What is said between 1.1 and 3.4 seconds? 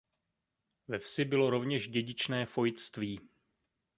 bylo rovněž dědičné fojtství.